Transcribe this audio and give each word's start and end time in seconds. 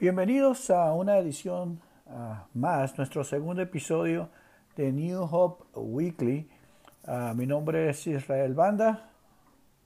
Bienvenidos 0.00 0.70
a 0.70 0.94
una 0.94 1.18
edición 1.18 1.80
uh, 2.06 2.34
más, 2.54 2.96
nuestro 2.98 3.24
segundo 3.24 3.62
episodio 3.62 4.28
de 4.76 4.92
New 4.92 5.22
Hope 5.24 5.64
Weekly. 5.74 6.48
Uh, 7.04 7.34
mi 7.34 7.46
nombre 7.46 7.90
es 7.90 8.06
Israel 8.06 8.54
Banda, 8.54 9.10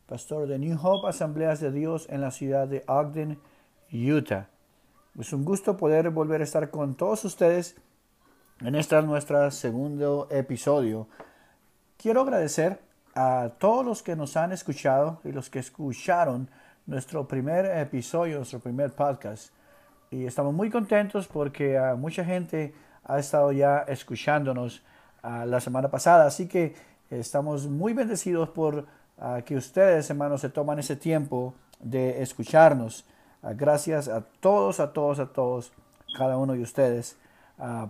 pastor 0.07 0.47
de 0.47 0.59
New 0.59 0.79
Hope 0.79 1.09
Asambleas 1.09 1.61
de 1.61 1.73
Dios 1.73 2.07
en 2.11 2.21
la 2.21 2.31
ciudad 2.31 2.69
de 2.69 2.85
Ogden, 2.89 3.39
Utah. 3.91 4.51
Es 5.19 5.33
un 5.33 5.47
gusto 5.47 5.79
poder 5.79 6.11
volver 6.11 6.43
a 6.43 6.45
estar 6.45 6.69
con 6.69 6.95
todos 6.95 7.25
ustedes 7.25 7.77
en 8.61 8.75
este 8.75 9.01
nuestro 9.01 9.51
segundo 9.51 10.29
episodio. 10.31 11.09
Quiero 11.97 12.21
agradecer 12.21 12.81
a 13.15 13.53
todos 13.59 13.83
los 13.83 14.03
que 14.03 14.15
nos 14.15 14.37
han 14.37 14.53
escuchado 14.53 15.23
y 15.25 15.33
los 15.33 15.49
que 15.49 15.61
escucharon 15.61 16.51
nuestro 16.85 17.27
primer 17.27 17.65
episodio, 17.79 18.37
nuestro 18.37 18.61
primer 18.61 18.93
podcast 18.93 19.55
y 20.13 20.27
estamos 20.27 20.53
muy 20.53 20.69
contentos 20.69 21.27
porque 21.27 21.81
uh, 21.81 21.97
mucha 21.97 22.23
gente 22.23 22.75
ha 23.05 23.19
estado 23.19 23.51
ya 23.51 23.79
escuchándonos 23.89 24.83
uh, 25.25 25.47
la 25.47 25.59
semana 25.59 25.91
pasada. 25.91 26.27
Así 26.27 26.47
que 26.47 26.75
estamos 27.11 27.67
muy 27.67 27.95
bendecidos 27.95 28.51
por 28.51 28.75
uh, 28.77 29.43
que 29.47 29.57
ustedes, 29.57 30.11
hermanos, 30.11 30.43
se 30.43 30.51
toman 30.51 30.79
ese 30.79 30.97
tiempo 30.97 31.55
de 31.81 32.23
escucharnos. 32.23 33.07
gracias 33.57 34.07
a 34.07 34.21
todos, 34.21 34.81
a 34.81 34.93
todos, 34.93 35.19
a 35.19 35.27
todos, 35.33 35.73
cada 36.17 36.37
uno 36.37 36.53
de 36.53 36.63
ustedes, 36.63 37.17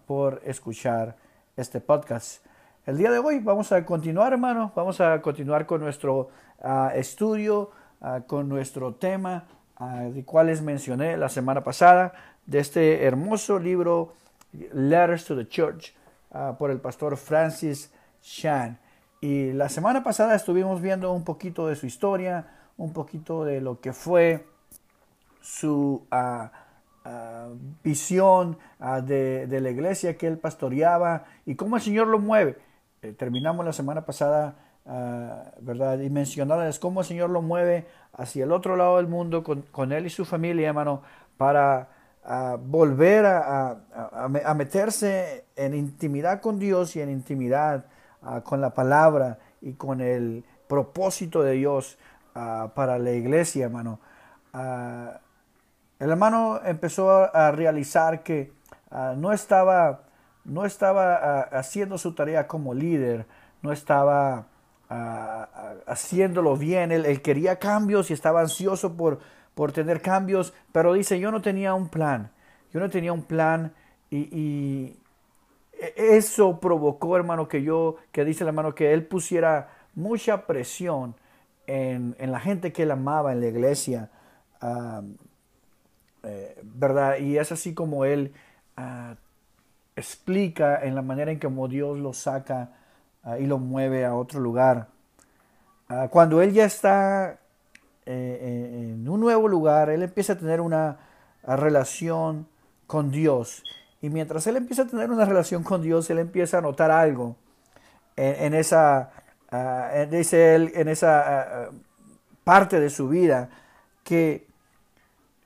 por 0.07 0.41
escuchar 0.47 1.15
este 1.57 1.81
podcast. 1.81 2.43
El 2.87 2.97
día 2.97 3.11
de 3.11 3.19
hoy 3.19 3.39
vamos 3.39 3.71
a 3.73 3.85
continuar, 3.85 4.33
hermanos, 4.33 4.73
vamos 4.75 4.99
a 5.01 5.21
continuar 5.21 5.67
con 5.67 5.83
nuestro 5.83 6.31
estudio, 6.95 7.71
con 8.27 8.49
nuestro 8.49 8.95
tema 8.95 9.45
de 9.91 10.25
cuales 10.25 10.63
mencioné 10.63 11.17
la 11.17 11.29
semana 11.29 11.65
pasada, 11.65 12.13
de 12.47 12.59
este 12.59 13.05
hermoso 13.05 13.59
libro 13.59 14.15
Letters 14.53 15.25
to 15.25 15.37
the 15.37 15.49
Church 15.49 15.95
ah, 16.33 16.57
por 16.59 16.71
el 16.71 16.81
pastor 16.81 17.17
Francis 17.17 17.93
Chan. 18.21 18.79
Y 19.21 19.53
la 19.53 19.69
semana 19.69 20.03
pasada 20.03 20.35
estuvimos 20.35 20.81
viendo 20.81 21.13
un 21.13 21.25
poquito 21.25 21.67
de 21.69 21.77
su 21.77 21.87
historia, 21.87 22.47
un 22.77 22.93
poquito 22.93 23.45
de 23.45 23.61
lo 23.61 23.81
que 23.81 23.93
fue 23.93 24.47
su 25.41 26.07
uh, 26.11 26.49
visión 27.85 28.59
de, 29.05 29.47
de, 29.47 29.61
la 29.61 29.71
iglesia 29.71 30.17
que 30.17 30.27
él 30.27 30.39
pastoreaba 30.39 31.25
y 31.47 31.55
cómo 31.55 31.77
el 31.77 31.83
Señor 31.83 32.09
lo 32.09 32.19
mueve. 32.19 32.59
Eh, 33.03 33.13
terminamos 33.13 33.65
la 33.65 33.73
semana 33.73 34.05
pasada 34.05 34.57
¿verdad? 34.85 36.01
Y 36.01 36.11
mencionarles 36.11 36.79
cómo 36.79 37.01
el 37.01 37.07
Señor 37.07 37.31
lo 37.31 37.43
mueve 37.43 37.87
hacia 38.13 38.45
el 38.45 38.53
otro 38.53 38.77
lado 38.77 38.97
del 38.97 39.07
mundo 39.07 39.43
con, 39.43 39.93
él 39.93 40.07
y 40.07 40.11
su 40.11 40.25
familia, 40.25 40.69
hermano, 40.69 41.03
para 41.37 41.89
volver 42.61 43.27
a, 43.27 43.77
meterse 44.55 45.45
en 45.57 45.75
intimidad 45.75 46.41
con 46.41 46.59
Dios 46.59 46.97
y 46.97 47.01
en 47.01 47.11
intimidad 47.11 47.87
con 48.45 48.61
la 48.61 48.75
palabra 48.75 49.39
y 49.61 49.73
con 49.73 50.01
el 50.01 50.45
propósito 50.69 51.43
de 51.43 51.53
Dios 51.53 51.99
para 52.33 52.99
la 52.99 53.13
iglesia, 53.13 53.67
hermano. 53.67 54.01
el 55.99 56.11
hermano 56.11 56.61
empezó 56.65 57.35
a 57.35 57.51
realizar 57.53 58.23
que 58.23 58.53
no 59.17 59.33
estaba, 59.33 60.03
no 60.45 60.65
estaba 60.65 61.43
haciendo 61.43 61.99
su 61.99 62.15
tarea 62.15 62.47
como 62.47 62.75
líder, 62.75 63.27
no 63.63 63.73
estaba 63.73 64.47
haciéndolo 65.87 66.57
bien. 66.57 66.93
Él, 66.93 67.23
quería 67.23 67.59
cambios 67.59 68.11
y 68.11 68.15
estaba 68.15 68.41
ansioso 68.41 68.97
por, 68.97 69.21
por 69.55 69.73
tener 69.73 70.01
cambios, 70.01 70.53
pero 70.73 70.93
dice, 70.95 71.19
yo 71.19 71.31
no 71.31 71.43
tenía 71.43 71.75
un 71.75 71.89
plan. 71.89 72.31
Yo 72.73 72.81
no 72.81 72.89
tenía 72.89 73.13
un 73.13 73.23
plan 73.23 73.73
y, 74.11 74.97
eso 75.97 76.61
provocó, 76.61 77.17
hermano, 77.17 77.49
que 77.49 77.63
yo, 77.63 77.97
que 78.13 78.25
dice 78.25 78.45
el 78.45 78.49
hermano, 78.49 78.73
que 78.73 78.93
él 78.93 79.05
pusiera 79.05 79.69
mucha 79.95 80.47
presión 80.47 81.17
en, 81.67 82.15
la 82.19 82.39
gente 82.39 82.73
que 82.73 82.85
él 82.85 82.93
amaba 82.93 83.33
en 83.33 83.41
la 83.41 83.47
iglesia. 83.49 84.11
Eh, 86.23 86.61
¿Verdad? 86.63 87.19
Y 87.19 87.37
es 87.37 87.51
así 87.51 87.75
como 87.75 88.05
él 88.05 88.33
ah, 88.77 89.17
explica 89.97 90.85
en 90.85 90.95
la 90.95 91.03
manera 91.03 91.33
en 91.33 91.41
que 91.41 91.49
Dios 91.69 91.99
lo 91.99 92.13
saca 92.13 92.71
Ah, 93.25 93.39
y 93.39 93.47
lo 93.47 93.59
mueve 93.59 94.05
a 94.05 94.15
otro 94.15 94.41
lugar. 94.41 94.89
Ah, 95.89 96.09
cuando 96.11 96.43
él 96.43 96.53
ya 96.53 96.65
está 96.65 97.33
eh, 97.33 97.37
eh, 98.07 98.91
en 98.95 99.09
un 99.09 99.21
nuevo 99.21 99.47
lugar, 99.47 99.91
él 99.91 100.03
empieza 100.03 100.33
a 100.33 100.39
tener 100.39 100.61
una 100.61 100.99
relación 101.45 102.49
con 102.87 103.11
Dios. 103.13 103.63
Y 104.01 104.11
mientras 104.11 104.47
él 104.49 104.57
empieza 104.57 104.83
a 104.83 104.87
tener 104.87 105.11
una 105.11 105.25
relación 105.25 105.63
con 105.63 105.83
Dios, 105.83 106.11
él 106.11 106.19
empieza 106.19 106.59
a 106.59 106.61
notar 106.61 106.91
algo 106.91 107.37
en, 108.17 108.55
esa, 108.55 109.11
uh, 109.53 110.11
dice 110.11 110.57
él, 110.57 110.73
en 110.75 110.89
esa 110.89 111.71
parte 112.45 112.81
de 112.81 112.91
su 112.91 113.09
vida, 113.09 113.49
que 114.03 114.49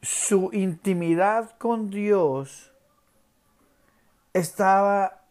su 0.01 0.51
intimidad 0.53 1.51
con 1.59 1.91
Dios 1.91 2.73
estaba 4.33 5.26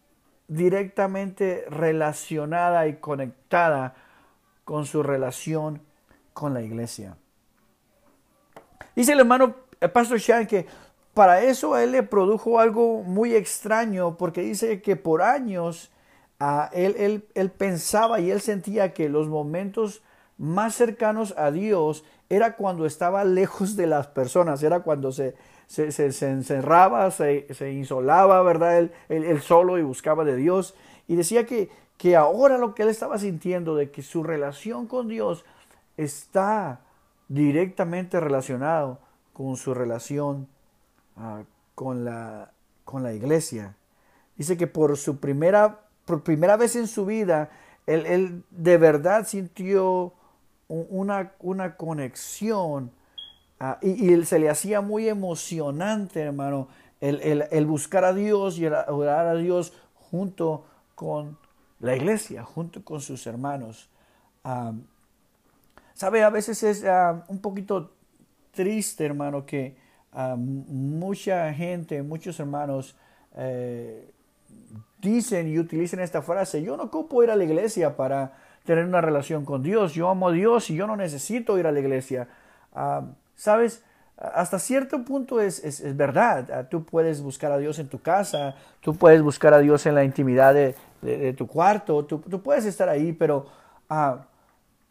directamente 0.48 1.66
relacionada 1.70 2.88
y 2.88 2.96
conectada 2.98 3.96
con 4.64 4.86
su 4.86 5.04
relación 5.04 5.82
con 6.34 6.54
la 6.54 6.62
iglesia. 6.62 7.18
Dice 8.96 9.14
el 9.14 9.20
hermano 9.20 9.56
Pastor 9.94 10.20
Shan 10.20 10.48
que 10.48 10.66
para 11.14 11.42
eso 11.42 11.74
a 11.74 11.84
él 11.84 11.92
le 11.92 12.04
produjo 12.04 12.60
algo 12.60 13.04
muy 13.04 13.36
extraño 13.36 14.18
porque 14.18 14.42
dice 14.42 14.82
que 14.82 14.96
por 14.96 15.22
años 15.22 15.92
ah, 16.40 16.70
él, 16.74 17.26
él 17.34 17.52
pensaba 17.52 18.20
y 18.20 18.32
él 18.32 18.42
sentía 18.42 18.94
que 18.94 19.10
los 19.10 19.28
momentos 19.28 20.04
más 20.38 20.76
cercanos 20.76 21.34
a 21.38 21.52
Dios 21.52 22.04
era 22.30 22.56
cuando 22.56 22.86
estaba 22.86 23.24
lejos 23.24 23.76
de 23.76 23.88
las 23.88 24.08
personas, 24.08 24.64
era 24.64 24.82
cuando 24.82 25.12
se, 25.12 25.36
se, 25.68 25.92
se, 25.92 26.30
encerraba, 26.30 27.10
se, 27.12 27.54
se, 27.54 27.72
insolaba, 27.72 28.42
¿verdad? 28.44 28.90
Él, 29.10 29.42
solo 29.42 29.78
y 29.78 29.84
buscaba 29.84 30.24
de 30.24 30.36
Dios. 30.36 30.76
Y 31.08 31.16
decía 31.16 31.46
que, 31.46 31.70
que 31.98 32.16
ahora 32.16 32.58
lo 32.58 32.76
que 32.76 32.84
él 32.84 32.90
estaba 32.90 33.18
sintiendo, 33.18 33.76
de 33.76 33.92
que 33.92 34.02
su 34.02 34.24
relación 34.24 34.88
con 34.88 35.08
Dios 35.08 35.46
está 35.98 36.82
directamente 37.28 38.20
relacionado 38.20 39.00
con 39.34 39.56
su 39.58 39.74
relación 39.74 40.48
ah, 41.18 41.44
con, 41.74 42.06
la, 42.06 42.52
con 42.84 43.04
la 43.04 43.14
iglesia. 43.14 43.76
Dice 44.38 44.58
que 44.58 44.68
por 44.68 44.98
su 44.98 45.20
primera, 45.20 45.82
por 46.06 46.24
primera 46.24 46.58
vez 46.58 46.76
en 46.76 46.88
su 46.88 47.06
vida, 47.06 47.50
él, 47.88 48.06
él 48.06 48.44
de 48.52 48.78
verdad 48.78 49.26
sintió 49.28 50.14
una, 50.68 51.34
una 51.40 51.76
conexión 51.76 52.92
Ah, 53.60 53.78
y, 53.82 54.24
se 54.26 54.40
le 54.40 54.50
hacía 54.50 54.82
muy 54.82 55.08
emocionante, 55.08 56.22
hermano, 56.22 56.68
el, 57.00 57.66
buscar 57.66 58.04
a 58.04 58.14
Dios 58.14 58.58
y 58.58 58.66
el 58.66 58.74
orar 58.74 59.28
a 59.28 59.36
Dios 59.36 59.74
junto 60.12 60.66
con 60.96 61.38
la 61.80 61.96
iglesia, 61.96 62.44
junto 62.44 62.84
con 62.84 63.02
sus 63.02 63.26
hermanos. 63.28 63.90
Ah, 64.44 64.74
Sabe, 65.96 66.24
a 66.24 66.30
veces 66.30 66.62
es 66.64 66.84
ah, 66.84 67.24
un 67.30 67.40
poquito 67.40 67.92
triste, 68.52 69.06
hermano, 69.06 69.46
que 69.46 69.78
mucha 70.38 71.54
gente, 71.54 72.04
muchos 72.04 72.38
hermanos 72.40 72.96
eh, 73.38 74.10
dicen 75.02 75.48
y 75.48 75.58
utilizan 75.58 76.02
esta 76.02 76.22
frase, 76.22 76.62
yo 76.62 76.76
no 76.76 76.84
ocupo 76.84 77.24
ir 77.24 77.32
a 77.32 77.36
la 77.38 77.46
iglesia 77.46 77.96
para 77.96 78.34
tener 78.66 78.86
una 78.86 79.00
relación 79.00 79.46
con 79.46 79.64
Dios, 79.64 79.94
yo 79.94 80.10
amo 80.10 80.30
a 80.30 80.32
Dios 80.34 80.70
y 80.70 80.76
yo 80.76 80.86
no 80.86 80.98
necesito 80.98 81.58
ir 81.58 81.66
a 81.66 81.72
la 81.72 81.80
iglesia. 81.80 82.28
¿Sabes? 83.36 83.84
Hasta 84.18 84.60
cierto 84.60 85.04
punto 85.04 85.42
es, 85.42 85.64
es, 85.64 85.98
verdad. 85.98 86.50
Ah, 86.52 86.64
tú 86.70 86.86
puedes 86.86 87.22
buscar 87.22 87.52
a 87.52 87.58
Dios 87.58 87.80
en 87.80 87.90
tu 87.90 88.02
casa, 88.02 88.56
tú 88.80 88.96
puedes 88.96 89.22
buscar 89.22 89.54
a 89.54 89.60
Dios 89.60 89.86
en 89.86 89.96
la 89.96 90.06
intimidad 90.06 90.54
de, 90.54 90.76
tu 91.38 91.46
cuarto, 91.46 92.06
tú, 92.06 92.22
puedes 92.42 92.66
estar 92.66 92.90
ahí, 92.90 93.14
pero 93.14 93.46
uh, 93.90 94.18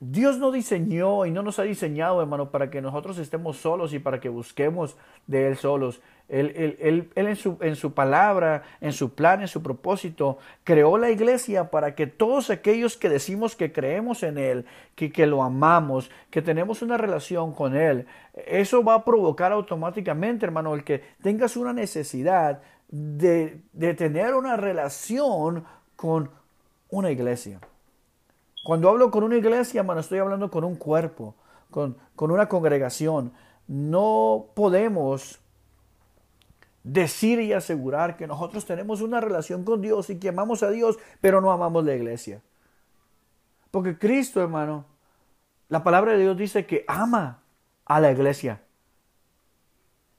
Dios 0.00 0.38
no 0.38 0.50
diseñó 0.50 1.24
y 1.24 1.30
no 1.30 1.42
nos 1.42 1.58
ha 1.58 1.62
diseñado, 1.62 2.20
hermano, 2.20 2.50
para 2.50 2.70
que 2.70 2.82
nosotros 2.82 3.18
estemos 3.18 3.56
solos 3.56 3.94
y 3.94 3.98
para 3.98 4.20
que 4.20 4.28
busquemos 4.28 4.96
de 5.26 5.48
Él 5.48 5.56
solos. 5.56 6.00
Él, 6.28 6.78
él, 6.80 7.10
en, 7.14 7.36
su, 7.36 7.58
en, 7.60 7.76
su, 7.76 7.92
palabra, 7.92 8.62
en 8.80 8.92
su 8.92 9.14
plan, 9.14 9.42
en 9.42 9.48
su 9.48 9.62
propósito, 9.62 10.38
creó 10.64 10.96
la 10.96 11.10
iglesia 11.10 11.70
para 11.70 11.94
que 11.94 12.06
todos 12.06 12.48
aquellos 12.50 12.96
que 12.96 13.10
decimos 13.10 13.56
que 13.56 13.72
creemos 13.72 14.22
en 14.22 14.38
Él, 14.38 14.64
que, 14.94 15.12
que 15.12 15.26
lo 15.26 15.42
amamos, 15.42 16.10
que 16.30 16.42
tenemos 16.42 16.80
una 16.80 16.96
relación 16.96 17.52
con 17.52 17.76
Él, 17.76 18.06
eso 18.46 18.82
va 18.82 18.94
a 18.94 19.04
provocar 19.04 19.52
automáticamente, 19.52 20.46
hermano, 20.46 20.74
el 20.74 20.82
que 20.82 21.02
tengas 21.22 21.56
una 21.56 21.72
necesidad 21.72 22.62
de, 22.88 23.60
de 23.72 23.94
tener 23.94 24.34
una 24.34 24.56
relación 24.56 25.64
con 25.94 26.30
una 26.88 27.10
iglesia. 27.10 27.60
Cuando 28.64 28.88
hablo 28.88 29.10
con 29.10 29.22
una 29.24 29.36
iglesia, 29.36 29.80
hermano, 29.80 30.00
estoy 30.00 30.18
hablando 30.20 30.50
con 30.50 30.64
un 30.64 30.74
cuerpo, 30.74 31.34
con, 31.70 31.98
con 32.16 32.30
una 32.30 32.48
congregación. 32.48 33.30
No 33.68 34.46
podemos 34.54 35.38
decir 36.82 37.40
y 37.40 37.52
asegurar 37.52 38.16
que 38.16 38.26
nosotros 38.26 38.64
tenemos 38.64 39.02
una 39.02 39.20
relación 39.20 39.64
con 39.64 39.82
Dios 39.82 40.08
y 40.08 40.18
que 40.18 40.30
amamos 40.30 40.62
a 40.62 40.70
Dios, 40.70 40.98
pero 41.20 41.42
no 41.42 41.52
amamos 41.52 41.84
la 41.84 41.94
iglesia. 41.94 42.40
Porque 43.70 43.98
Cristo, 43.98 44.40
hermano, 44.40 44.86
la 45.68 45.84
palabra 45.84 46.12
de 46.12 46.20
Dios 46.20 46.36
dice 46.36 46.64
que 46.64 46.86
ama 46.88 47.42
a 47.84 48.00
la 48.00 48.12
iglesia, 48.12 48.62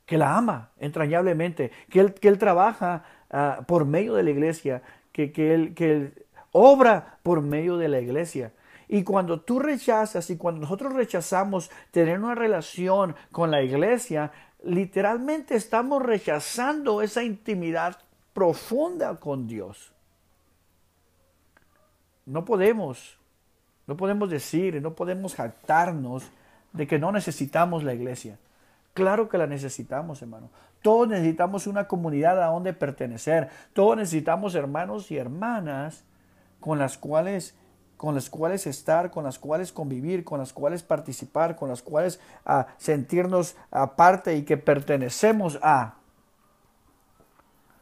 que 0.06 0.20
la 0.20 0.38
ama 0.38 0.70
entrañablemente, 0.78 1.72
que 1.90 2.00
Él, 2.00 2.14
que 2.14 2.28
él 2.28 2.38
trabaja 2.38 3.06
ah, 3.32 3.62
por 3.68 3.86
medio 3.86 4.14
de 4.14 4.22
la 4.22 4.30
iglesia, 4.30 4.84
que, 5.12 5.32
que, 5.32 5.56
él, 5.56 5.74
que 5.74 5.92
él 5.92 6.25
obra 6.58 7.18
por 7.22 7.42
medio 7.42 7.76
de 7.78 7.90
la 7.90 8.00
iglesia. 8.00 8.54
Y 8.88 9.04
cuando 9.04 9.42
tú 9.42 9.60
rechazas 9.60 10.30
y 10.30 10.38
cuando 10.38 10.62
nosotros 10.62 10.94
rechazamos 10.94 11.70
tener 11.92 12.18
una 12.18 12.34
relación 12.34 13.14
con 13.32 13.52
la 13.52 13.62
iglesia, 13.62 14.32
literalmente 14.64 15.56
estamos 15.56 16.02
rechazando 16.02 17.02
esa 17.02 17.24
intimidad 17.24 17.98
profunda 18.34 19.20
con 19.20 19.48
Dios. 19.48 19.92
No 22.26 22.46
podemos, 22.46 23.18
no 23.86 23.98
podemos 23.98 24.30
decir, 24.30 24.82
no 24.82 24.94
podemos 24.94 25.36
jactarnos 25.36 26.24
de 26.72 26.88
que 26.88 27.00
no 27.00 27.12
necesitamos 27.12 27.84
la 27.84 27.94
iglesia. 27.94 28.40
Claro 28.94 29.28
que 29.28 29.38
la 29.38 29.46
necesitamos, 29.46 30.22
hermano. 30.22 30.50
Todos 30.82 31.10
necesitamos 31.10 31.68
una 31.68 31.88
comunidad 31.88 32.42
a 32.42 32.48
donde 32.48 32.72
pertenecer. 32.72 33.50
Todos 33.74 33.98
necesitamos 33.98 34.56
hermanos 34.56 35.12
y 35.12 35.18
hermanas 35.18 36.06
con 36.66 36.80
las 36.80 36.98
cuales 36.98 37.54
con 37.96 38.16
las 38.16 38.30
cuales 38.30 38.66
estar, 38.66 39.12
con 39.12 39.24
las 39.24 39.38
cuales 39.38 39.72
convivir, 39.72 40.24
con 40.24 40.40
las 40.40 40.52
cuales 40.52 40.82
participar, 40.82 41.56
con 41.56 41.70
las 41.70 41.84
cuales 41.84 42.20
ah, 42.44 42.66
sentirnos 42.78 43.56
aparte 43.70 44.36
y 44.36 44.44
que 44.44 44.58
pertenecemos 44.58 45.60
a. 45.62 45.94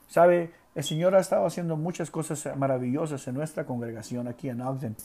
¿Sabe? 0.08 0.52
El 0.76 0.84
Señor 0.84 1.16
ha 1.16 1.20
estado 1.20 1.46
haciendo 1.46 1.78
muchas 1.78 2.12
cosas 2.12 2.56
maravillosas 2.58 3.26
en 3.28 3.36
nuestra 3.36 3.66
congregación 3.66 4.28
aquí 4.28 4.50
en 4.50 4.62
Ogden. 4.62 4.96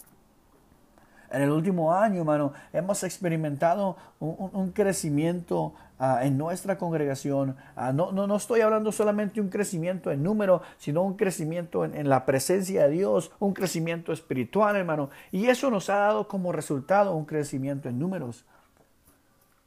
En 1.31 1.43
el 1.43 1.51
último 1.51 1.95
año, 1.95 2.21
hermano, 2.21 2.53
hemos 2.73 3.05
experimentado 3.05 3.97
un, 4.19 4.73
crecimiento 4.73 5.73
ah, 5.99 6.21
en 6.25 6.39
nuestra 6.39 6.79
congregación. 6.79 7.57
Ah, 7.77 7.93
no, 7.93 8.13
no, 8.13 8.27
no, 8.27 8.37
estoy 8.37 8.61
hablando 8.61 8.93
solamente 8.93 9.37
de 9.37 9.41
un 9.41 9.49
crecimiento 9.49 10.11
en 10.11 10.23
número, 10.23 10.63
sino 10.79 11.03
un 11.03 11.17
crecimiento 11.17 11.85
en, 11.85 11.95
en, 11.95 12.09
la 12.09 12.27
presencia 12.27 12.85
de 12.85 12.91
Dios, 12.91 13.33
un 13.39 13.55
crecimiento 13.55 14.13
espiritual, 14.13 14.77
hermano. 14.77 15.11
Y 15.33 15.47
eso 15.47 15.71
nos 15.71 15.91
ha 15.91 15.97
dado 15.97 16.29
como 16.29 16.53
resultado 16.53 17.15
un 17.15 17.25
crecimiento 17.25 17.89
en 17.89 17.99
números. 17.99 18.45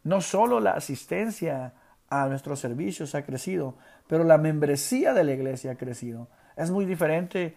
No 0.04 0.22
solo 0.22 0.60
la 0.60 0.72
asistencia 0.72 1.74
a 2.10 2.28
nuestros 2.28 2.60
servicios 2.60 3.16
ha 3.16 3.24
crecido, 3.24 3.75
pero 4.07 4.24
la 4.24 4.38
membresía 4.38 5.13
de 5.13 5.24
la 5.24 5.31
iglesia 5.31 5.72
ha 5.72 5.75
crecido. 5.75 6.27
Es 6.57 6.69
muy 6.69 6.86
diferente 6.86 7.56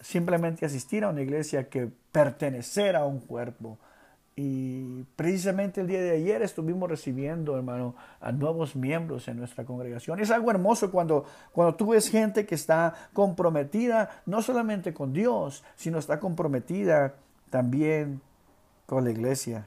simplemente 0.00 0.66
asistir 0.66 1.04
a 1.04 1.10
una 1.10 1.22
iglesia 1.22 1.68
que 1.68 1.88
pertenecer 2.10 2.96
a 2.96 3.04
un 3.04 3.20
cuerpo. 3.20 3.78
Y 4.34 5.04
precisamente 5.14 5.82
el 5.82 5.86
día 5.86 6.00
de 6.00 6.12
ayer 6.12 6.40
estuvimos 6.40 6.88
recibiendo, 6.88 7.54
hermano, 7.56 7.94
a 8.20 8.32
nuevos 8.32 8.74
miembros 8.74 9.28
en 9.28 9.36
nuestra 9.36 9.64
congregación. 9.64 10.20
Es 10.20 10.30
algo 10.30 10.50
hermoso 10.50 10.90
cuando, 10.90 11.26
cuando 11.52 11.74
tú 11.74 11.88
ves 11.88 12.08
gente 12.08 12.46
que 12.46 12.54
está 12.54 12.94
comprometida 13.12 14.22
no 14.24 14.40
solamente 14.40 14.94
con 14.94 15.12
Dios, 15.12 15.64
sino 15.76 15.98
está 15.98 16.18
comprometida 16.18 17.14
también 17.50 18.22
con 18.86 19.04
la 19.04 19.10
iglesia. 19.10 19.66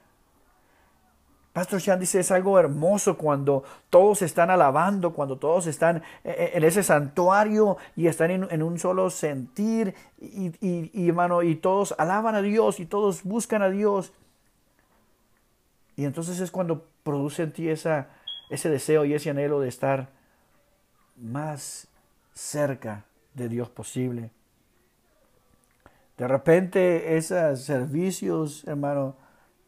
Pastor 1.53 1.79
Chan 1.79 1.99
dice, 2.01 2.19
es 2.19 2.31
algo 2.31 2.59
hermoso 2.59 3.17
cuando 3.17 3.63
todos 3.89 4.21
están 4.23 4.49
alabando, 4.49 5.13
cuando 5.13 5.37
todos 5.37 5.67
están 5.67 5.97
eh, 5.97 6.01
eh, 6.37 6.51
en 6.55 6.65
ese 6.65 6.83
santuario 6.83 7.77
y 7.95 8.07
están 8.07 8.31
en, 8.31 8.61
un 8.61 8.77
solo 8.77 9.09
sentir 9.09 9.95
y, 10.19 10.51
y, 10.59 11.07
hermano, 11.07 11.43
y 11.43 11.55
todos 11.55 11.95
alaban 11.97 12.35
a 12.35 12.41
Dios 12.41 12.81
y 12.81 12.85
todos 12.85 13.23
buscan 13.23 13.61
a 13.61 13.69
Dios. 13.69 14.11
Y 15.95 16.05
entonces 16.05 16.39
es 16.39 16.51
cuando 16.51 16.85
produce 17.03 17.43
en 17.43 17.53
ti 17.53 17.69
esa, 17.69 18.09
ese 18.49 18.69
deseo 18.69 19.05
y 19.05 19.13
ese 19.13 19.29
anhelo 19.29 19.59
de 19.59 19.69
estar 19.69 20.09
más 21.15 21.87
cerca 22.33 23.05
de 23.33 23.49
Dios 23.49 23.69
posible. 23.69 24.31
De 26.17 26.27
repente 26.27 27.17
esos 27.17 27.61
servicios, 27.61 28.63
hermano, 28.65 29.15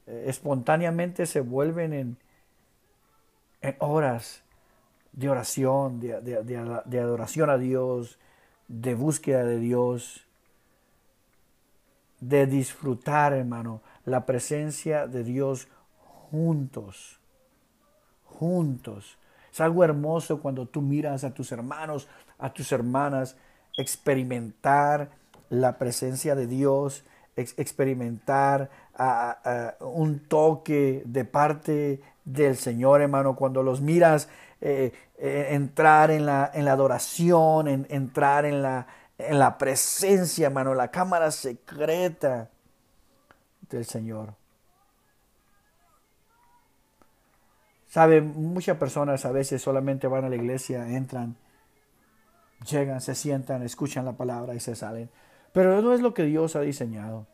eh, 0.06 0.26
espontáneamente 0.28 1.26
se 1.26 1.42
vuelven 1.42 1.94
en, 1.94 2.18
en 3.62 3.76
horas 3.80 4.44
de 5.12 5.30
oración, 5.30 6.00
de, 6.00 6.22
de, 6.22 7.00
adoración 7.00 7.50
a 7.50 7.58
Dios, 7.58 8.20
de 8.68 8.94
búsqueda 8.94 9.44
de 9.44 9.60
Dios, 9.60 10.26
de 12.20 12.46
disfrutar, 12.46 13.34
hermano, 13.34 13.82
la 14.06 14.26
presencia 14.26 15.08
de 15.08 15.24
Dios 15.24 15.68
juntos, 16.32 17.20
juntos. 18.26 19.18
Es 19.52 19.62
algo 19.62 19.84
hermoso 19.84 20.42
cuando 20.42 20.68
tú 20.68 20.82
miras 20.82 21.24
a 21.24 21.34
tus 21.34 21.52
hermanos, 21.52 22.08
a 22.38 22.54
tus 22.54 22.72
hermanas, 22.72 23.36
experimentar 23.78 25.10
la 25.50 25.78
presencia 25.78 26.36
de 26.36 26.48
Dios, 26.48 27.04
experimentar 27.36 28.70
un 29.80 30.20
toque 30.28 31.04
de 31.06 31.26
parte 31.26 32.02
del 32.26 32.58
Señor, 32.58 33.02
hermano, 33.02 33.36
cuando 33.36 33.64
los 33.64 33.80
miras 33.80 34.28
eh, 34.60 34.92
eh, 35.18 35.48
entrar 35.52 36.12
en 36.12 36.26
la, 36.26 36.52
en 36.54 36.66
la 36.66 36.74
adoración, 36.74 37.68
en, 37.68 37.88
entrar 37.90 38.46
en 38.46 38.62
la, 38.62 38.88
en 39.18 39.40
la 39.40 39.58
presencia, 39.58 40.48
hermano, 40.48 40.74
la 40.74 40.90
cámara 40.90 41.32
secreta 41.32 42.50
del 43.70 43.86
Señor. 43.86 44.34
Sabe, 47.98 48.22
muchas 48.22 48.78
personas 48.78 49.26
a 49.26 49.32
veces 49.32 49.60
solamente 49.60 50.06
van 50.06 50.24
a 50.24 50.30
la 50.30 50.36
iglesia, 50.36 50.88
entran, 50.88 51.36
llegan, 52.70 53.02
se 53.02 53.16
sientan, 53.16 53.64
escuchan 53.64 54.06
la 54.06 54.12
palabra 54.12 54.54
y 54.54 54.60
se 54.60 54.76
salen. 54.76 55.10
Pero 55.52 55.82
no 55.82 55.96
es 55.96 56.02
lo 56.02 56.14
que 56.14 56.22
Dios 56.22 56.56
ha 56.56 56.62
diseñado. 56.62 57.26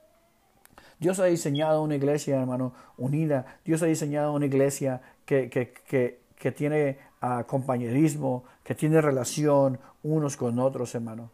Dios 0.99 1.19
ha 1.19 1.25
diseñado 1.25 1.83
una 1.83 1.95
iglesia, 1.95 2.39
hermano, 2.39 2.73
unida. 2.97 3.57
Dios 3.65 3.83
ha 3.83 3.87
diseñado 3.87 4.31
una 4.31 4.45
iglesia 4.45 5.01
que, 5.25 5.49
que, 5.49 6.51
tiene 6.53 6.97
ah, 7.19 7.43
compañerismo, 7.45 8.45
que 8.63 8.73
tiene 8.73 9.01
relación 9.01 9.79
unos 10.01 10.37
con 10.37 10.59
otros, 10.59 10.95
hermano. 10.95 11.29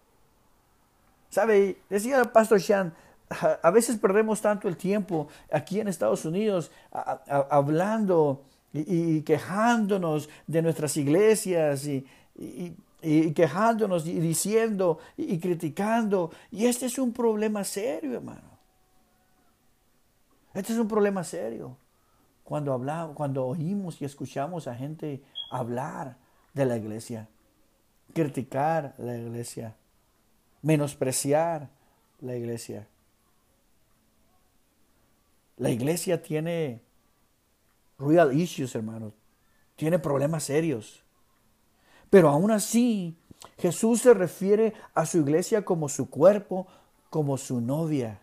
¿Sabe? 1.29 1.77
Decía 1.87 2.19
el 2.19 2.29
pastor 2.29 2.57
Shan, 2.57 2.95
a 3.61 3.69
veces 3.69 3.97
perdemos 3.97 4.41
tanto 4.41 4.67
el 4.67 4.75
tiempo 4.75 5.27
aquí 5.51 5.79
en 5.79 5.87
Estados 5.87 6.25
Unidos 6.25 6.71
hablando 7.29 8.48
y, 8.73 9.21
quejándonos 9.21 10.29
de 10.47 10.61
nuestras 10.61 10.95
iglesias 10.97 11.85
y, 11.85 12.05
y 13.01 13.31
quejándonos 13.31 14.05
y 14.05 14.19
diciendo 14.19 14.99
y, 15.15 15.39
criticando. 15.39 16.31
Y 16.51 16.65
este 16.65 16.85
es 16.87 16.97
un 16.99 17.13
problema 17.13 17.63
serio, 17.63 18.15
hermano. 18.15 18.59
Este 20.53 20.73
es 20.73 20.79
un 20.79 20.87
problema 20.87 21.23
serio. 21.23 21.77
Cuando 22.43 22.73
hablamos, 22.73 23.15
cuando 23.15 23.45
oímos 23.45 24.01
y 24.01 24.05
escuchamos 24.05 24.67
a 24.67 24.75
gente 24.75 25.21
hablar 25.51 26.17
de 26.53 26.65
la 26.65 26.77
iglesia, 26.77 27.29
criticar 28.13 28.95
la 28.97 29.15
iglesia, 29.15 29.75
menospreciar 30.61 31.69
la 32.19 32.35
iglesia. 32.35 32.87
La 35.57 35.69
iglesia 35.69 36.23
tiene 36.23 36.81
real 37.99 38.33
issues, 38.33 38.73
hermano. 38.75 39.13
Tiene 39.75 39.99
problemas 39.99 40.43
serios. 40.43 41.03
Pero 42.09 42.29
aún 42.29 42.51
así, 42.51 43.17
Jesús 43.57 44.01
se 44.01 44.13
refiere 44.13 44.73
a 44.93 45.05
su 45.05 45.19
iglesia 45.19 45.63
como 45.63 45.89
su 45.89 46.09
cuerpo, 46.09 46.67
como 47.09 47.37
su 47.37 47.61
novia. 47.61 48.19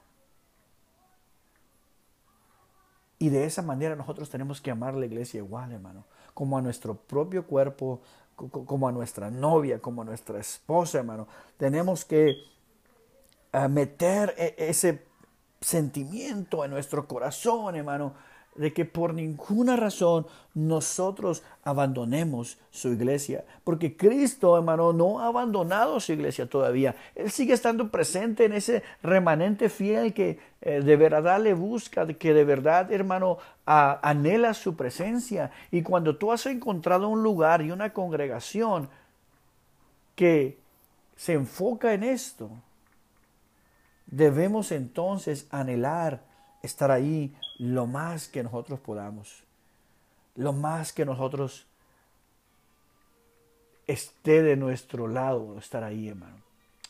Y 3.19 3.31
de 3.31 3.45
esa 3.45 3.63
manera 3.63 3.97
nosotros 3.97 4.29
tenemos 4.29 4.61
que 4.61 4.71
amar 4.71 4.95
la 4.95 5.07
iglesia 5.07 5.39
igual, 5.39 5.73
hermano, 5.73 6.05
como 6.35 6.59
a 6.59 6.63
nuestro 6.63 6.95
propio 6.95 7.47
cuerpo, 7.47 8.01
como 8.35 8.89
a 8.89 8.93
nuestra 8.93 9.31
novia, 9.31 9.81
como 9.81 10.03
a 10.03 10.05
nuestra 10.05 10.39
esposa, 10.39 10.99
hermano. 10.99 11.27
Tenemos 11.57 12.05
que 12.05 12.37
eh, 13.53 13.69
meter 13.69 14.35
e, 14.37 14.55
ese 14.59 15.07
sentimiento 15.61 16.63
en 16.65 16.73
nuestro 16.73 17.09
corazón, 17.09 17.77
hermano, 17.77 18.15
de 18.57 18.73
que 18.73 18.85
por 18.85 19.15
ninguna 19.15 19.77
razón 19.77 20.27
nosotros 20.55 21.43
abandonemos 21.63 22.59
su 22.71 22.89
iglesia. 22.89 23.45
Porque 23.65 23.97
Cristo, 23.97 24.57
hermano, 24.57 24.93
no 24.93 25.21
ha 25.21 25.27
abandonado 25.27 26.01
su 26.01 26.13
iglesia 26.13 26.49
todavía. 26.49 26.97
Él 27.15 27.31
sigue 27.31 27.53
estando 27.53 27.91
presente 27.91 28.45
en 28.45 28.53
ese 28.53 28.83
remanente 29.03 29.69
fiel 29.69 30.15
que 30.15 30.39
eh, 30.63 30.81
de 30.81 30.97
verdad 30.97 31.41
le 31.41 31.55
busca, 31.55 32.07
que 32.07 32.33
de 32.33 32.45
verdad, 32.45 32.91
hermano, 32.91 33.39
anhela 33.67 34.55
su 34.55 34.77
presencia. 34.77 35.51
Y 35.71 35.83
cuando 35.83 36.17
tú 36.17 36.33
has 36.33 36.47
encontrado 36.47 37.09
un 37.09 37.23
lugar 37.23 37.63
y 37.63 37.71
una 37.71 37.93
congregación 37.93 38.89
que 40.15 40.59
se 41.17 41.35
enfoca 41.35 41.93
en 41.93 42.03
esto, 42.03 42.51
debemos 44.07 44.73
entonces 44.73 45.47
anhelar 45.51 46.23
estar 46.63 46.91
ahí 46.91 47.35
lo 47.59 47.87
más 47.87 48.29
que 48.29 48.43
nosotros 48.43 48.81
podamos, 48.81 49.45
lo 50.35 50.53
más 50.53 50.93
que 50.93 51.05
nosotros 51.05 51.67
esté 53.87 54.43
de 54.43 54.57
nuestro 54.57 55.09
lado, 55.09 55.59
estar 55.59 55.85
ahí, 55.85 56.09
hermano. 56.09 56.37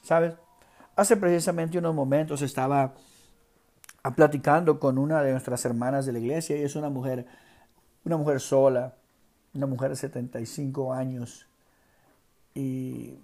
¿Sabes? 0.02 0.34
Hace 0.96 1.16
precisamente 1.16 1.78
unos 1.78 1.94
momentos 1.94 2.42
estaba 2.42 2.94
platicando 4.14 4.78
con 4.78 4.98
una 4.98 5.22
de 5.22 5.32
nuestras 5.32 5.64
hermanas 5.64 6.06
de 6.06 6.12
la 6.12 6.18
iglesia 6.18 6.56
y 6.56 6.62
es 6.62 6.76
una 6.76 6.88
mujer, 6.88 7.26
una 8.04 8.16
mujer 8.16 8.40
sola, 8.40 8.94
una 9.54 9.66
mujer 9.66 9.90
de 9.90 9.96
75 9.96 10.92
años. 10.92 11.46
Y 12.54 13.18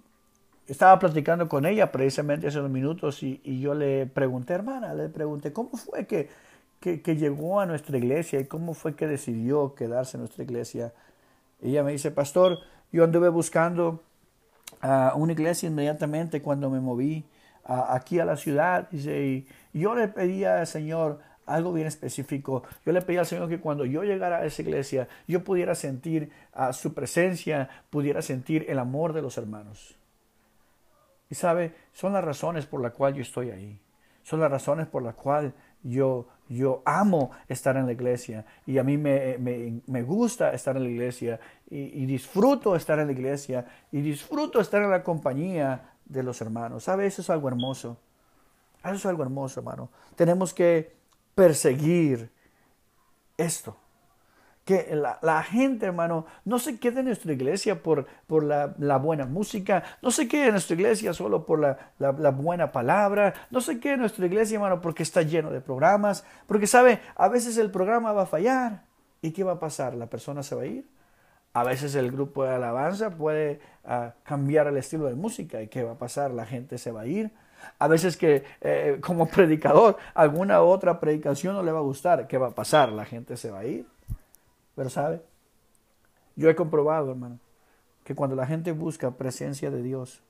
estaba 0.67 0.99
platicando 0.99 1.47
con 1.47 1.65
ella 1.65 1.91
precisamente 1.91 2.47
hace 2.47 2.59
unos 2.59 2.71
minutos 2.71 3.23
y, 3.23 3.59
yo 3.59 3.73
le 3.73 4.05
pregunté, 4.05 4.53
hermana, 4.53 4.93
le 4.93 5.09
pregunté, 5.09 5.51
¿cómo 5.51 5.71
fue 5.71 6.05
que, 6.05 6.29
que, 6.83 7.15
llegó 7.15 7.61
a 7.61 7.65
nuestra 7.65 7.97
iglesia 7.97 8.39
y 8.39 8.45
cómo 8.45 8.73
fue 8.73 8.95
que 8.95 9.07
decidió 9.07 9.73
quedarse 9.73 10.17
en 10.17 10.21
nuestra 10.21 10.43
iglesia? 10.43 10.93
ella 11.61 11.81
me 11.81 11.93
dice, 11.93 12.11
pastor, 12.11 12.59
yo 12.91 13.05
anduve 13.05 13.29
buscando 13.29 14.01
a 14.81 15.13
una 15.15 15.31
iglesia 15.31 15.67
inmediatamente 15.69 16.41
cuando 16.41 16.69
me 16.69 16.81
moví 16.81 17.23
aquí 17.63 18.19
a 18.19 18.25
la 18.25 18.35
ciudad. 18.35 18.89
y 18.91 19.45
yo 19.73 19.95
le 19.95 20.09
pedía 20.09 20.59
al 20.59 20.67
Señor 20.67 21.19
algo 21.45 21.71
bien 21.71 21.87
específico. 21.87 22.63
Yo 22.85 22.91
le 22.91 23.01
pedía 23.01 23.21
al 23.21 23.25
Señor 23.25 23.47
que 23.47 23.59
cuando 23.59 23.85
yo 23.85 24.03
llegara 24.03 24.39
a 24.39 24.45
esa 24.45 24.61
iglesia, 24.61 25.07
yo 25.25 25.43
pudiera 25.43 25.75
sentir 25.75 26.31
a 26.51 26.73
su 26.73 26.93
presencia, 26.93 27.69
pudiera 27.89 28.21
sentir 28.21 28.65
el 28.67 28.79
amor 28.79 29.13
de 29.13 29.21
los 29.21 29.37
hermanos. 29.37 29.95
Y 31.29 31.35
sabe, 31.35 31.73
son 31.93 32.13
las 32.13 32.23
razones 32.23 32.65
por 32.65 32.81
las 32.81 32.91
cuales 32.91 33.17
yo 33.17 33.21
estoy 33.23 33.51
ahí. 33.51 33.79
Son 34.23 34.39
las 34.39 34.51
razones 34.51 34.87
por 34.87 35.01
las 35.01 35.15
cuales 35.15 35.53
yo, 35.83 36.27
yo 36.49 36.81
amo 36.85 37.31
estar 37.47 37.77
en 37.77 37.85
la 37.85 37.91
iglesia 37.93 38.45
y 38.65 38.77
a 38.77 38.83
mí 38.83 38.97
me, 38.97 39.37
me, 39.87 40.03
gusta 40.03 40.53
estar 40.53 40.75
en 40.77 40.83
la 40.83 40.89
iglesia 40.89 41.39
y, 41.69 42.03
y, 42.03 42.05
disfruto 42.05 42.75
estar 42.75 42.99
en 42.99 43.07
la 43.07 43.13
iglesia 43.13 43.65
y 43.91 44.01
disfruto 44.01 44.59
estar 44.59 44.81
en 44.81 44.91
la 44.91 45.03
compañía 45.03 45.93
de 46.05 46.23
los 46.23 46.41
hermanos. 46.41 46.83
¿Sabe? 46.83 47.05
Eso 47.05 47.21
es 47.21 47.29
algo 47.29 47.47
hermoso. 47.47 47.97
Eso 48.83 48.95
es 48.95 49.05
algo 49.05 49.23
hermoso, 49.23 49.59
hermano. 49.59 49.89
Tenemos 50.15 50.53
que 50.53 50.93
perseguir 51.35 52.29
esto. 53.37 53.77
Que 54.65 54.95
la, 54.95 55.43
gente, 55.43 55.87
hermano, 55.87 56.25
no 56.45 56.57
se 56.57 56.79
quede 56.79 57.01
en 57.01 57.07
nuestra 57.07 57.33
iglesia 57.33 57.83
por, 57.83 58.05
por 58.27 58.43
la, 58.45 58.97
buena 58.97 59.25
música, 59.25 59.83
no 60.01 60.09
se 60.09 60.27
quede 60.27 60.45
en 60.45 60.51
nuestra 60.51 60.75
iglesia 60.75 61.13
solo 61.13 61.45
por 61.45 61.59
la, 61.59 61.77
la, 61.99 62.31
buena 62.31 62.71
palabra, 62.71 63.33
no 63.51 63.59
se 63.59 63.79
quede 63.81 63.93
en 63.93 63.99
nuestra 63.99 64.25
iglesia, 64.25 64.55
hermano, 64.55 64.79
porque 64.79 65.03
está 65.03 65.21
lleno 65.21 65.51
de 65.51 65.59
programas, 65.59 66.25
porque 66.47 66.65
sabe, 66.67 67.01
a 67.15 67.27
veces 67.27 67.57
el 67.57 67.71
programa 67.71 68.13
va 68.13 68.23
a 68.23 68.25
fallar. 68.25 68.83
¿Y 69.21 69.31
qué 69.31 69.43
va 69.43 69.53
a 69.53 69.59
pasar? 69.59 69.95
¿La 69.95 70.07
persona 70.07 70.43
se 70.43 70.55
va 70.55 70.63
a 70.63 70.65
ir? 70.65 70.85
A 71.53 71.63
veces 71.63 71.93
el 71.95 72.11
grupo 72.11 72.43
de 72.43 72.51
alabanza 72.51 73.11
puede 73.11 73.61
ah, 73.85 74.13
cambiar 74.23 74.67
el 74.67 74.77
estilo 74.77 75.05
de 75.05 75.15
música 75.15 75.61
y 75.61 75.67
¿qué 75.67 75.83
va 75.83 75.93
a 75.93 75.97
pasar? 75.97 76.31
La 76.31 76.45
gente 76.45 76.77
se 76.77 76.91
va 76.91 77.01
a 77.01 77.05
ir. 77.05 77.31
A 77.79 77.87
veces 77.87 78.17
que 78.17 78.43
eh, 78.61 78.99
como 79.01 79.27
predicador 79.29 79.97
alguna 80.15 80.61
otra 80.61 80.99
predicación 80.99 81.55
no 81.55 81.63
le 81.63 81.71
va 81.71 81.79
a 81.79 81.83
gustar. 81.83 82.27
¿Qué 82.27 82.37
va 82.37 82.47
a 82.47 82.55
pasar? 82.55 82.91
La 82.91 83.05
gente 83.05 83.37
se 83.37 83.51
va 83.51 83.59
a 83.59 83.65
ir. 83.65 83.85
Pero 84.75 84.89
sabe, 84.89 85.21
yo 86.35 86.49
he 86.49 86.55
comprobado, 86.55 87.11
hermano, 87.11 87.39
que 88.03 88.15
cuando 88.15 88.35
la 88.35 88.47
gente 88.47 88.71
busca 88.71 89.11
presencia 89.11 89.71
de 89.71 89.81
Dios, 89.81 90.21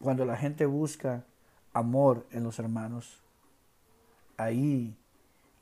cuando 0.00 0.24
la 0.24 0.36
gente 0.36 0.66
busca 0.66 1.24
amor 1.72 2.26
en 2.32 2.42
los 2.42 2.58
hermanos, 2.58 3.22
ahí, 4.36 4.94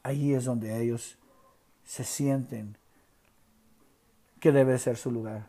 ahí 0.02 0.32
es 0.32 0.44
donde 0.44 0.82
ellos 0.82 1.18
se 1.84 2.04
sienten 2.04 2.76
que 4.40 4.52
debe 4.52 4.78
ser 4.78 4.96
su 4.96 5.10
lugar. 5.10 5.46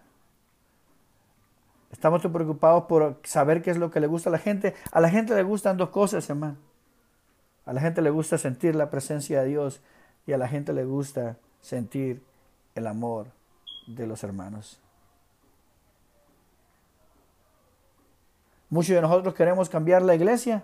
Estamos 1.91 2.21
preocupados 2.21 2.85
por 2.85 3.19
saber 3.23 3.61
qué 3.61 3.71
es 3.71 3.77
lo 3.77 3.91
que 3.91 3.99
le 3.99 4.07
gusta 4.07 4.29
a 4.29 4.31
la 4.31 4.37
gente. 4.37 4.75
A 4.91 5.01
la 5.01 5.09
gente 5.09 5.35
le 5.35 5.43
gustan 5.43 5.77
dos 5.77 5.89
cosas, 5.89 6.29
hermano. 6.29 6.57
A 7.65 7.73
la 7.73 7.81
gente 7.81 8.01
le 8.01 8.09
gusta 8.09 8.37
sentir 8.37 8.75
la 8.75 8.89
presencia 8.89 9.41
de 9.41 9.49
Dios 9.49 9.81
y 10.25 10.33
a 10.33 10.37
la 10.37 10.47
gente 10.47 10.73
le 10.73 10.85
gusta 10.85 11.37
sentir 11.61 12.21
el 12.75 12.87
amor 12.87 13.27
de 13.87 14.07
los 14.07 14.23
hermanos. 14.23 14.79
Muchos 18.69 18.95
de 18.95 19.01
nosotros 19.01 19.33
queremos 19.33 19.69
cambiar 19.69 20.01
la 20.01 20.15
iglesia, 20.15 20.63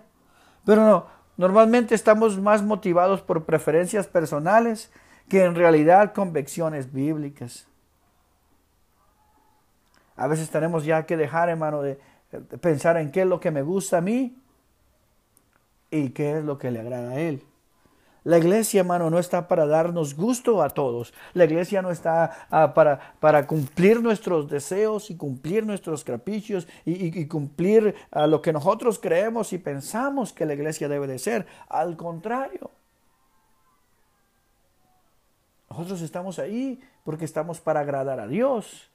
pero 0.64 0.84
no, 0.86 1.06
normalmente 1.36 1.94
estamos 1.94 2.40
más 2.40 2.62
motivados 2.62 3.20
por 3.20 3.44
preferencias 3.44 4.06
personales 4.06 4.90
que 5.28 5.44
en 5.44 5.54
realidad 5.54 6.14
convicciones 6.14 6.92
bíblicas. 6.92 7.66
A 10.16 10.26
veces 10.26 10.50
tenemos 10.50 10.84
ya 10.84 11.04
que 11.04 11.16
dejar, 11.16 11.48
hermano, 11.48 11.82
de, 11.82 12.00
pensar 12.60 12.96
en 12.96 13.12
qué 13.12 13.22
es 13.22 13.26
lo 13.26 13.40
que 13.40 13.50
me 13.50 13.62
gusta 13.62 13.98
a 13.98 14.00
mí 14.00 14.36
y 15.90 16.10
qué 16.10 16.38
es 16.38 16.44
lo 16.44 16.58
que 16.58 16.70
le 16.70 16.80
agrada 16.80 17.10
a 17.10 17.20
Él. 17.20 17.42
La 18.28 18.36
iglesia, 18.36 18.80
hermano, 18.80 19.08
no 19.08 19.18
está 19.18 19.48
para 19.48 19.66
darnos 19.66 20.14
gusto 20.14 20.62
a 20.62 20.68
todos. 20.68 21.14
La 21.32 21.46
iglesia 21.46 21.80
no 21.80 21.90
está 21.90 22.46
ah, 22.50 22.74
para, 22.74 23.14
para, 23.20 23.46
cumplir 23.46 24.02
nuestros 24.02 24.50
deseos 24.50 25.10
y 25.10 25.16
cumplir 25.16 25.64
nuestros 25.64 26.04
caprichos 26.04 26.68
y, 26.84 27.24
cumplir 27.24 27.94
a 28.10 28.26
lo 28.26 28.42
que 28.42 28.52
nosotros 28.52 28.98
creemos 28.98 29.54
y 29.54 29.58
pensamos 29.58 30.34
que 30.34 30.44
la 30.44 30.52
iglesia 30.52 30.90
debe 30.90 31.06
de 31.06 31.18
ser. 31.18 31.46
Al 31.70 31.96
contrario, 31.96 32.70
nosotros 35.70 36.02
estamos 36.02 36.38
ahí 36.38 36.82
porque 37.04 37.24
estamos 37.24 37.62
para 37.62 37.80
agradar 37.80 38.20
a 38.20 38.28
Dios. 38.28 38.90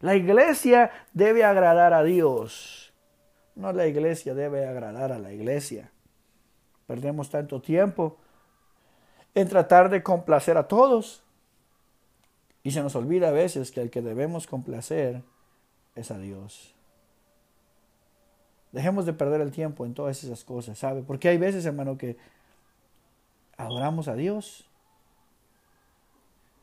La 0.00 0.16
iglesia 0.16 0.90
debe 1.12 1.44
agradar 1.44 1.92
a 1.92 2.02
Dios. 2.02 2.94
No 3.56 3.74
la 3.74 3.86
iglesia 3.86 4.32
debe 4.32 4.66
agradar 4.66 5.12
a 5.12 5.18
la 5.18 5.34
iglesia. 5.34 5.90
Perdemos 6.86 7.28
tanto 7.28 7.60
tiempo 7.60 8.23
en 9.34 9.48
tratar 9.48 9.90
de 9.90 10.02
complacer 10.02 10.56
a 10.56 10.68
todos. 10.68 11.22
Y 12.62 12.70
se 12.70 12.82
nos 12.82 12.96
olvida 12.96 13.28
a 13.28 13.32
veces 13.32 13.70
que 13.70 13.82
el 13.82 13.90
que 13.90 14.00
debemos 14.00 14.46
complacer 14.46 15.22
es 15.94 16.10
a 16.10 16.18
Dios. 16.18 16.74
Dejemos 18.72 19.06
de 19.06 19.12
perder 19.12 19.40
el 19.40 19.52
tiempo 19.52 19.84
en 19.84 19.94
todas 19.94 20.24
esas 20.24 20.44
cosas, 20.44 20.78
¿sabe? 20.78 21.02
Porque 21.02 21.28
hay 21.28 21.38
veces, 21.38 21.64
hermano, 21.66 21.98
que 21.98 22.16
adoramos 23.56 24.08
a 24.08 24.14
Dios 24.14 24.64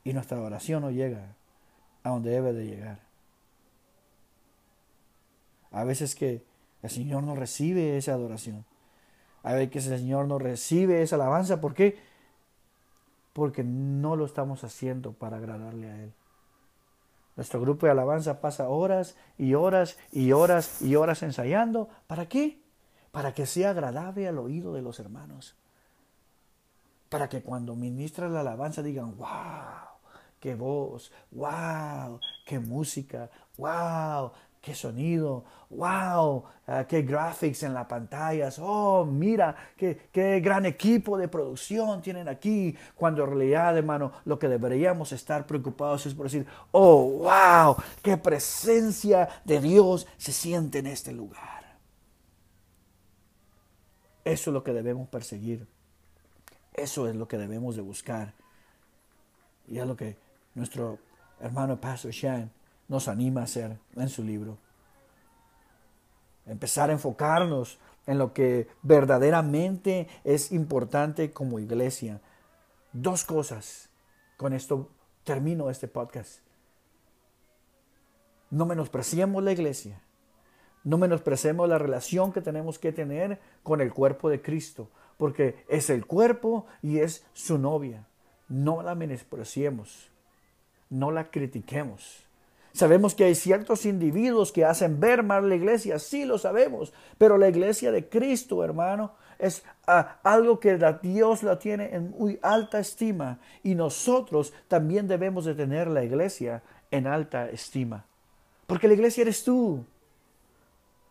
y 0.03 0.13
nuestra 0.13 0.39
oración 0.41 0.81
no 0.81 0.91
llega 0.91 1.35
a 2.03 2.09
donde 2.09 2.31
debe 2.31 2.53
de 2.53 2.65
llegar. 2.65 2.99
A 5.71 5.83
veces 5.83 6.15
que 6.15 6.43
el 6.81 6.89
Señor 6.89 7.23
no 7.23 7.35
recibe 7.35 7.97
esa 7.97 8.13
adoración. 8.13 8.65
A 9.43 9.53
veces 9.53 9.71
que 9.71 9.79
el 9.79 9.99
Señor 9.99 10.27
no 10.27 10.39
recibe 10.39 11.01
esa 11.01 11.15
alabanza. 11.15 11.61
¿Por 11.61 11.73
qué? 11.73 11.97
Porque 13.33 13.63
no 13.63 14.15
lo 14.15 14.25
estamos 14.25 14.63
haciendo 14.63 15.13
para 15.13 15.37
agradarle 15.37 15.89
a 15.89 16.03
Él. 16.03 16.13
Nuestro 17.35 17.61
grupo 17.61 17.85
de 17.85 17.93
alabanza 17.93 18.41
pasa 18.41 18.67
horas 18.69 19.15
y 19.37 19.53
horas 19.53 19.97
y 20.11 20.31
horas 20.33 20.81
y 20.81 20.95
horas 20.95 21.23
ensayando. 21.23 21.89
¿Para 22.07 22.27
qué? 22.27 22.61
Para 23.11 23.33
que 23.33 23.45
sea 23.45 23.71
agradable 23.71 24.27
al 24.27 24.37
oído 24.37 24.73
de 24.73 24.81
los 24.81 24.99
hermanos. 24.99 25.55
Para 27.09 27.29
que 27.29 27.41
cuando 27.41 27.75
ministra 27.75 28.29
la 28.29 28.41
alabanza 28.41 28.81
digan, 28.81 29.17
wow, 29.17 29.27
qué 30.39 30.55
voz, 30.55 31.11
wow, 31.31 32.19
qué 32.45 32.59
música, 32.59 33.29
wow, 33.57 34.31
qué 34.61 34.75
sonido, 34.75 35.43
wow, 35.71 36.43
ah, 36.67 36.85
qué 36.87 37.01
graphics 37.01 37.63
en 37.63 37.73
las 37.73 37.87
pantallas, 37.87 38.59
oh, 38.61 39.03
mira, 39.03 39.55
qué, 39.75 40.09
qué, 40.11 40.39
gran 40.39 40.67
equipo 40.67 41.17
de 41.17 41.27
producción 41.27 42.01
tienen 42.01 42.27
aquí, 42.27 42.77
cuando 42.95 43.23
en 43.23 43.31
realidad, 43.31 43.75
hermano, 43.75 44.11
lo 44.25 44.37
que 44.37 44.47
deberíamos 44.47 45.11
estar 45.13 45.47
preocupados 45.47 46.05
es 46.05 46.13
por 46.13 46.27
decir, 46.27 46.45
oh, 46.71 47.23
wow, 47.23 47.75
qué 48.03 48.17
presencia 48.17 49.27
de 49.43 49.59
Dios 49.59 50.07
se 50.17 50.31
siente 50.31 50.79
en 50.79 50.87
este 50.87 51.11
lugar. 51.11 51.61
Eso 54.23 54.51
es 54.51 54.53
lo 54.53 54.63
que 54.63 54.73
debemos 54.73 55.09
perseguir. 55.09 55.67
Eso 56.73 57.07
es 57.07 57.15
lo 57.15 57.27
que 57.27 57.39
debemos 57.39 57.75
de 57.75 57.81
buscar. 57.81 58.33
Y 59.67 59.79
es 59.79 59.87
lo 59.87 59.95
que 59.95 60.15
nuestro 60.53 60.99
hermano 61.39 61.81
Pastor 61.81 62.11
Shan 62.11 62.51
nos 62.91 63.07
anima 63.07 63.39
a 63.39 63.43
hacer 63.45 63.79
en 63.95 64.09
su 64.09 64.21
libro. 64.21 64.57
Empezar 66.45 66.89
a 66.89 66.93
enfocarnos 66.93 67.79
en 68.05 68.17
lo 68.17 68.33
que 68.33 68.67
verdaderamente 68.81 70.09
es 70.25 70.51
importante 70.51 71.31
como 71.31 71.59
iglesia. 71.59 72.19
Dos 72.91 73.23
cosas. 73.23 73.89
Con 74.35 74.51
esto 74.51 74.89
termino 75.23 75.69
este 75.69 75.87
podcast. 75.87 76.41
No 78.49 78.65
menospreciemos 78.65 79.41
la 79.41 79.53
iglesia. 79.53 80.01
No 80.83 80.97
menospreciemos 80.97 81.69
la 81.69 81.77
relación 81.77 82.33
que 82.33 82.41
tenemos 82.41 82.77
que 82.77 82.91
tener 82.91 83.39
con 83.63 83.79
el 83.79 83.93
cuerpo 83.93 84.29
de 84.29 84.41
Cristo, 84.41 84.89
porque 85.15 85.63
es 85.69 85.89
el 85.89 86.05
cuerpo 86.05 86.65
y 86.81 86.99
es 86.99 87.25
su 87.31 87.57
novia. 87.57 88.05
No 88.49 88.81
la 88.81 88.95
menospreciemos, 88.95 90.09
no 90.89 91.09
la 91.11 91.31
critiquemos. 91.31 92.27
Sabemos 92.73 93.15
que 93.15 93.25
hay 93.25 93.35
ciertos 93.35 93.85
individuos 93.85 94.51
que 94.51 94.63
hacen 94.63 94.99
ver 94.99 95.23
mal 95.23 95.49
la 95.49 95.55
iglesia, 95.55 95.99
sí 95.99 96.25
lo 96.25 96.37
sabemos, 96.37 96.93
pero 97.17 97.37
la 97.37 97.49
iglesia 97.49 97.91
de 97.91 98.07
Cristo, 98.07 98.63
hermano, 98.63 99.13
es 99.39 99.63
ah, 99.87 100.19
algo 100.23 100.59
que 100.59 100.77
Dios 101.01 101.43
la 101.43 101.59
tiene 101.59 101.93
en 101.95 102.11
muy 102.11 102.39
alta 102.41 102.79
estima 102.79 103.39
y 103.63 103.75
nosotros 103.75 104.53
también 104.67 105.07
debemos 105.07 105.45
de 105.45 105.55
tener 105.55 105.87
la 105.87 106.03
iglesia 106.03 106.63
en 106.91 107.07
alta 107.07 107.49
estima. 107.49 108.05
Porque 108.67 108.87
la 108.87 108.93
iglesia 108.93 109.23
eres 109.23 109.43
tú, 109.43 109.83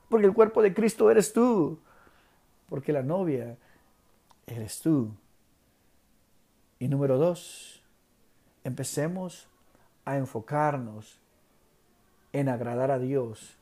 porque 0.08 0.26
el 0.26 0.32
cuerpo 0.32 0.62
de 0.62 0.72
Cristo 0.72 1.10
eres 1.10 1.32
tú, 1.32 1.78
porque 2.68 2.92
la 2.92 3.02
novia 3.02 3.58
eres 4.46 4.80
tú. 4.80 5.10
Y 6.78 6.88
número 6.88 7.18
dos, 7.18 7.82
empecemos 8.64 9.48
a 10.06 10.16
enfocarnos 10.16 11.19
en 12.32 12.48
agradar 12.48 12.90
a 12.90 12.98
Dios, 12.98 13.56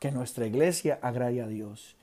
que 0.00 0.10
nuestra 0.10 0.46
iglesia 0.46 0.98
agrade 1.02 1.42
a 1.42 1.46
Dios. 1.46 1.96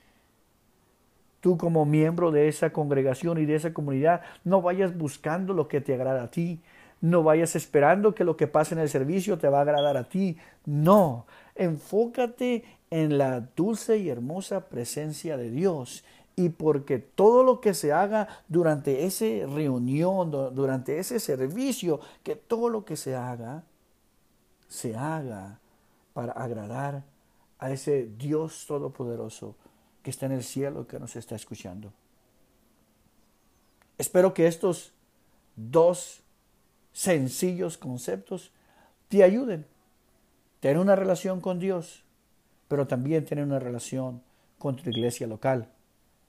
Tú 1.40 1.58
como 1.58 1.84
miembro 1.84 2.30
de 2.30 2.48
esa 2.48 2.72
congregación 2.72 3.38
y 3.38 3.46
de 3.46 3.56
esa 3.56 3.72
comunidad, 3.72 4.22
no 4.44 4.62
vayas 4.62 4.96
buscando 4.96 5.54
lo 5.54 5.68
que 5.68 5.80
te 5.80 5.94
agrada 5.94 6.24
a 6.24 6.30
ti, 6.30 6.60
no 7.02 7.24
vayas 7.24 7.56
esperando 7.56 8.14
que 8.14 8.24
lo 8.24 8.36
que 8.36 8.46
pase 8.46 8.74
en 8.74 8.80
el 8.80 8.88
servicio 8.88 9.36
te 9.36 9.48
va 9.48 9.58
a 9.58 9.62
agradar 9.62 9.96
a 9.96 10.08
ti. 10.08 10.38
No, 10.64 11.26
enfócate 11.56 12.64
en 12.90 13.18
la 13.18 13.40
dulce 13.40 13.98
y 13.98 14.08
hermosa 14.08 14.68
presencia 14.68 15.36
de 15.36 15.50
Dios. 15.50 16.04
Y 16.36 16.50
porque 16.50 16.98
todo 16.98 17.42
lo 17.42 17.60
que 17.60 17.74
se 17.74 17.92
haga 17.92 18.28
durante 18.46 19.04
esa 19.04 19.26
reunión, 19.52 20.30
durante 20.30 20.98
ese 20.98 21.18
servicio, 21.18 21.98
que 22.22 22.36
todo 22.36 22.68
lo 22.68 22.84
que 22.84 22.96
se 22.96 23.16
haga 23.16 23.64
se 24.72 24.96
haga 24.96 25.58
para 26.14 26.32
agradar 26.32 27.04
a 27.58 27.70
ese 27.70 28.08
Dios 28.16 28.64
todopoderoso 28.66 29.54
que 30.02 30.08
está 30.08 30.24
en 30.24 30.32
el 30.32 30.42
cielo 30.42 30.86
que 30.86 30.98
nos 30.98 31.14
está 31.14 31.36
escuchando. 31.36 31.92
Espero 33.98 34.32
que 34.32 34.46
estos 34.46 34.94
dos 35.56 36.22
sencillos 36.94 37.76
conceptos 37.76 38.50
te 39.08 39.22
ayuden. 39.22 39.66
Tener 40.60 40.78
una 40.78 40.96
relación 40.96 41.42
con 41.42 41.58
Dios, 41.58 42.02
pero 42.66 42.86
también 42.86 43.26
tener 43.26 43.44
una 43.44 43.58
relación 43.58 44.22
con 44.58 44.76
tu 44.76 44.88
iglesia 44.88 45.26
local. 45.26 45.68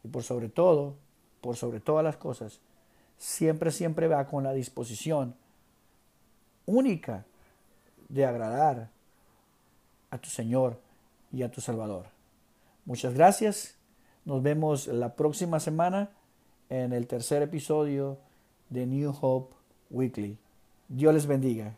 Y 0.04 0.10
por 0.10 0.24
sobre 0.24 0.50
todo, 0.50 0.96
por 1.40 1.56
sobre 1.56 1.80
todas 1.80 2.04
las 2.04 2.18
cosas, 2.18 2.60
siempre, 3.18 3.72
siempre 3.72 4.10
va 4.10 4.28
con 4.28 4.44
la 4.44 4.52
disposición 4.52 5.34
única 6.66 7.26
de 8.13 8.25
agradar 8.25 8.89
a 10.12 10.17
tu 10.20 10.29
Señor 10.29 10.79
y 11.32 11.41
a 11.41 11.50
tu 11.50 11.62
Salvador. 11.62 12.05
Muchas 12.86 13.15
gracias. 13.15 13.75
Nos 14.24 14.43
vemos 14.43 14.88
la 14.88 15.15
próxima 15.15 15.60
semana 15.60 16.12
en 16.70 16.93
el 16.93 17.08
tercer 17.08 17.41
episodio 17.41 18.20
de 18.70 18.86
New 18.86 19.15
Hope 19.20 19.56
Weekly. 19.89 20.38
Dios 20.89 21.13
les 21.13 21.26
bendiga. 21.26 21.76